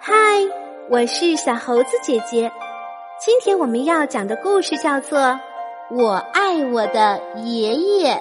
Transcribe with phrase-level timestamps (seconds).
[0.00, 0.14] 嗨，
[0.88, 2.50] 我是小猴子姐姐。
[3.20, 5.18] 今天我们要讲的故事叫做
[5.90, 8.14] 《我爱我的爷爷》，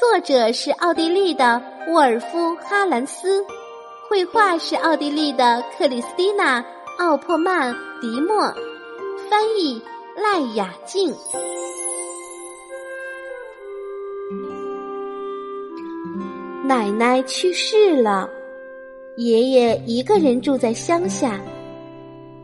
[0.00, 3.44] 作者是奥地利的沃尔夫·哈兰斯，
[4.08, 6.60] 绘画是奥地利的克里斯蒂娜·
[6.98, 8.52] 奥珀曼·迪莫，
[9.30, 9.80] 翻译
[10.16, 11.14] 赖雅静。
[16.68, 18.28] 奶奶去世了。
[19.16, 21.40] 爷爷一个人住在乡下，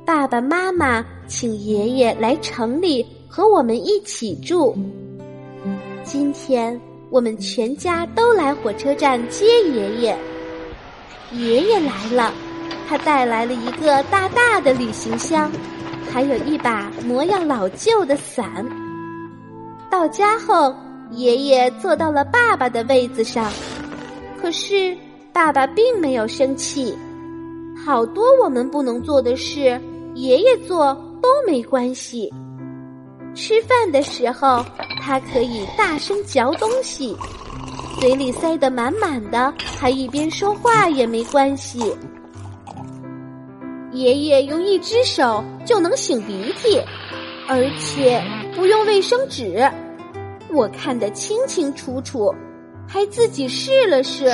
[0.02, 4.74] 爸爸妈妈请爷爷来城里和我们一起住。
[6.04, 10.16] 今天我们全家都来火车站接爷爷。
[11.32, 12.32] 爷爷来了，
[12.88, 15.52] 他带来了一个大大的旅行箱，
[16.10, 18.66] 还有一把模样老旧的伞。
[19.90, 20.74] 到家后，
[21.10, 23.52] 爷爷坐到了爸爸的位子上，
[24.44, 24.94] 可是。
[25.32, 26.94] 爸爸并没有生气，
[27.84, 29.80] 好多我们不能做的事，
[30.14, 32.32] 爷爷做都没关系。
[33.34, 34.64] 吃饭的时候，
[35.02, 37.16] 他可以大声嚼东西，
[37.98, 41.92] 嘴里塞得满满的，还一边说话也没关系。
[43.90, 46.80] 爷爷用一只手就能擤鼻涕，
[47.48, 48.22] 而且
[48.54, 49.68] 不用卫生纸，
[50.52, 52.32] 我看得清清楚楚。
[52.86, 54.26] 还自己试了试，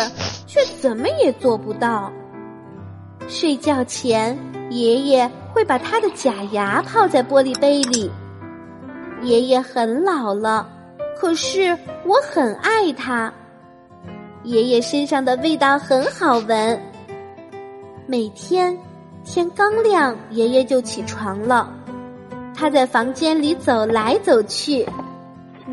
[0.47, 2.13] 却怎么也做不到。
[3.29, 4.37] 睡觉前，
[4.71, 8.11] 爷爷会把他的假牙泡在玻璃杯里。
[9.23, 10.69] 爷爷很老了，
[11.19, 13.33] 可是我很爱他。
[14.43, 16.81] 爷爷身上的味道很好闻。
[18.07, 18.77] 每天
[19.25, 21.73] 天刚亮，爷爷就起床了，
[22.55, 24.87] 他在房间里走来走去，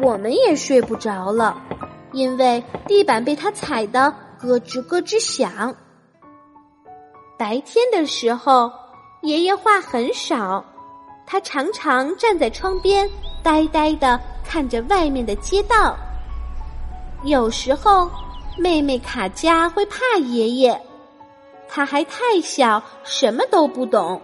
[0.02, 1.58] 我们也睡不着了。
[2.12, 5.76] 因为地板被他踩得咯吱咯吱响。
[7.38, 8.72] 白天的时候，
[9.22, 10.64] 爷爷话很少，
[11.26, 13.10] 他常常站在窗边，
[13.44, 15.96] 呆呆的看着外面的街道。
[17.23, 18.10] 有时候，
[18.58, 20.80] 妹妹卡佳会怕爷爷，
[21.67, 24.22] 他还太小，什么都不懂。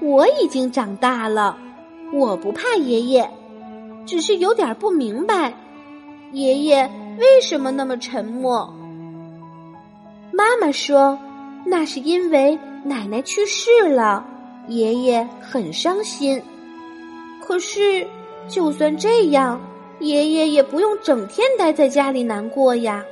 [0.00, 1.56] 我已经长大了，
[2.12, 3.28] 我不怕爷爷，
[4.04, 5.52] 只是有点不明白。
[6.32, 8.72] 爷爷为什么那么沉默？
[10.32, 11.18] 妈妈说，
[11.64, 14.24] 那是因为奶奶去世了，
[14.66, 16.42] 爷爷很伤心。
[17.46, 18.06] 可是，
[18.48, 19.60] 就算这样，
[20.00, 23.04] 爷爷也不用整天待在家里难过呀。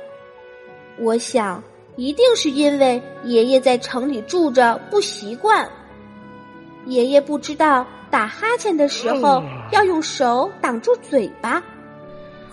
[0.99, 1.63] 我想，
[1.95, 5.67] 一定是因为爷爷在城里住着不习惯。
[6.85, 9.41] 爷爷不知道打哈欠的时候
[9.71, 11.63] 要用手挡住嘴巴。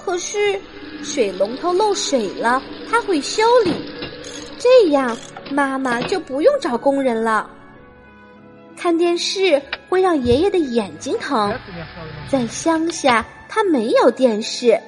[0.05, 0.61] 可是，
[1.03, 3.73] 水龙头漏水了，他会修理，
[4.59, 5.17] 这样
[5.51, 7.49] 妈妈就不用找工人了。
[8.77, 11.55] 看电视会让爷爷的眼睛疼，
[12.29, 14.81] 在乡下他没有电视，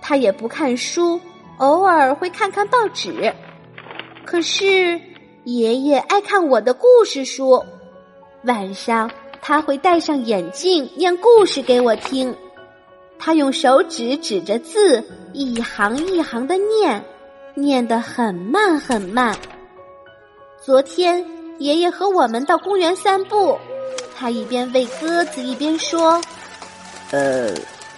[0.00, 1.20] 他也不看书，
[1.58, 3.32] 偶尔会看看报纸。
[4.24, 5.00] 可是
[5.44, 7.62] 爷爷爱看我的故事书，
[8.44, 9.10] 晚上
[9.40, 12.34] 他会戴上眼镜念故事给我听。
[13.18, 17.04] 他用手指指着字，一行一行的念，
[17.54, 19.36] 念得很慢很慢。
[20.60, 21.24] 昨天
[21.58, 23.58] 爷爷和我们到公园散步，
[24.16, 26.20] 他一边喂鸽子一边说
[27.10, 27.52] ：“呃，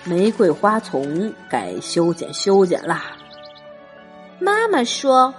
[0.04, 3.04] 玫瑰花丛该修剪修剪啦。”
[4.40, 5.34] 妈妈说：“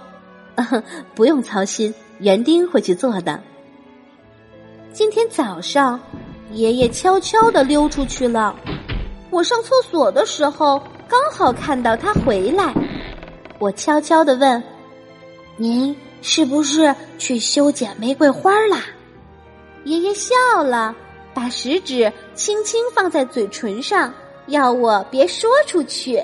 [1.14, 3.42] 不用操心，园丁会去做的。”
[4.92, 5.98] 今天早上，
[6.52, 8.54] 爷爷悄悄的溜出去了。
[9.32, 12.74] 我上厕所的时候，刚好看到他回来。
[13.58, 14.62] 我悄悄的问
[15.56, 18.84] ：“您是不是去修剪玫瑰花啦？”
[19.84, 20.94] 爷爷笑了，
[21.32, 24.12] 把食指轻轻放在嘴唇上，
[24.48, 26.22] 要我别说出去。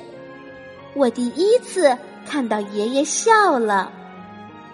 [0.93, 3.91] 我第一次看到爷爷笑了。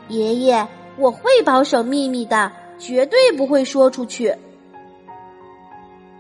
[0.08, 0.66] 爷爷，
[0.96, 2.50] 我会保守秘密的，
[2.80, 4.34] 绝对不会说出去。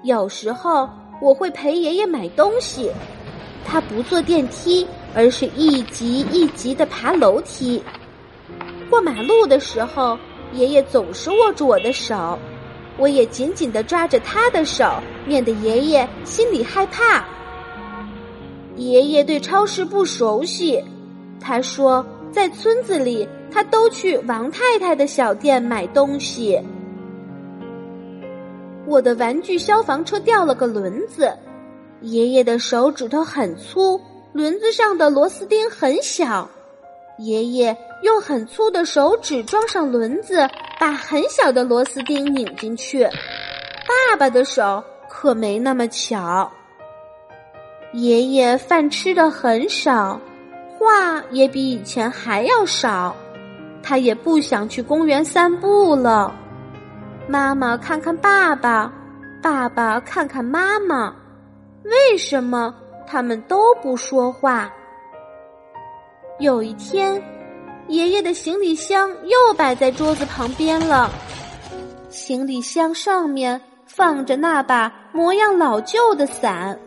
[0.04, 0.88] 有时候。
[1.24, 2.90] 我会陪爷爷买东西，
[3.64, 7.82] 他不坐电梯，而是一级一级的爬楼梯。
[8.90, 10.18] 过马路的时候，
[10.52, 12.38] 爷爷总是握住我的手，
[12.98, 14.84] 我也紧紧的抓着他的手，
[15.24, 17.24] 免得爷爷心里害怕。
[18.76, 20.84] 爷爷对超市不熟悉，
[21.40, 26.60] 他说在村子里，他都去王太太的小店买东西。
[28.86, 31.32] 我的玩具消防车掉了个轮子，
[32.00, 34.00] 爷爷的手指头很粗，
[34.32, 36.48] 轮子上的螺丝钉很小。
[37.18, 40.48] 爷爷用很粗的手指装上轮子，
[40.80, 43.04] 把很小的螺丝钉拧进去。
[43.04, 46.50] 爸爸的手可没那么巧。
[47.92, 50.20] 爷爷饭吃的很少，
[50.76, 53.14] 话也比以前还要少。
[53.80, 56.34] 他也不想去公园散步了。
[57.26, 58.92] 妈妈看看爸爸，
[59.42, 61.14] 爸爸看看妈妈，
[61.84, 62.74] 为什么
[63.06, 64.70] 他们都不说话？
[66.38, 67.22] 有一天，
[67.88, 71.10] 爷爷的行李箱又摆在桌子旁边了。
[72.10, 76.78] 行李箱上面放着那把模样老旧的伞。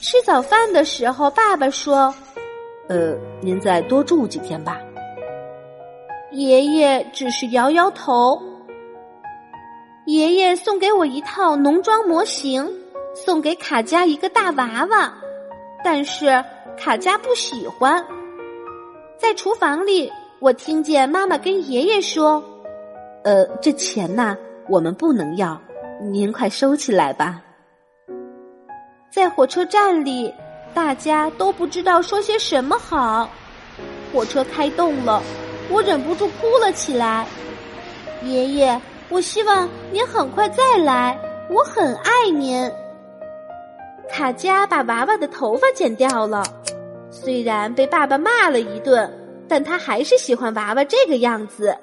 [0.00, 2.12] 吃早饭的时候，爸爸说
[2.88, 4.78] ：“呃，您再多住几天吧。”
[6.32, 8.40] 爷爷只是摇摇头。
[10.06, 12.64] 爷爷送给我一套农庄模型，
[13.12, 15.12] 送给卡佳一个大娃娃，
[15.84, 16.44] 但是
[16.78, 18.06] 卡佳不喜欢。
[19.18, 22.40] 在厨房里，我听见妈妈跟爷爷说
[23.24, 24.36] ：“呃，这钱呐，
[24.68, 25.60] 我们不能要，
[26.00, 27.42] 您快收起来吧。”
[29.10, 30.32] 在火车站里，
[30.72, 33.28] 大家都不知道说些什么好。
[34.12, 35.20] 火车开动了，
[35.68, 37.26] 我忍不住哭了起来。
[38.22, 41.18] 爷爷，我希望您很快再来，
[41.48, 42.70] 我很爱您。
[44.08, 46.42] 卡佳把娃娃的头发剪掉了。
[47.10, 49.10] 虽然被爸爸骂了一顿，
[49.48, 51.76] 但他还是喜欢娃娃这个样子。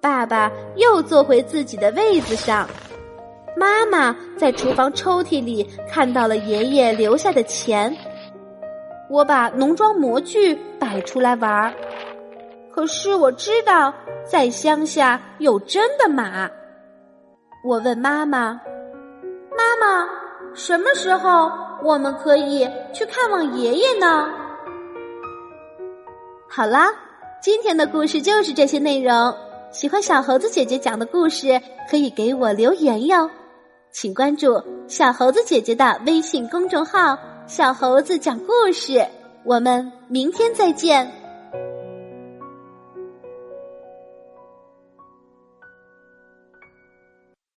[0.00, 2.68] 爸爸又坐回自己的位子上，
[3.56, 7.96] 妈妈在厨房抽屉里看到了爷爷留下的钱。
[9.08, 11.72] 我把农庄模具摆出来玩儿，
[12.78, 13.92] 可是我知道
[14.24, 16.48] 在乡下有真的马。
[17.64, 18.52] 我问妈妈
[19.50, 20.08] ：“妈妈，
[20.54, 21.50] 什么时候？”
[21.82, 24.32] 我们可以去看望爷爷呢。
[26.48, 26.88] 好啦，
[27.42, 29.34] 今天的故事就是这些内容。
[29.72, 31.60] 喜欢小猴子姐姐讲的故事，
[31.90, 33.28] 可以给我留言哟。
[33.90, 39.04] 请关注小猴子姐姐的微信公众号“小猴子讲故事”。
[39.44, 41.12] 我们明天再见。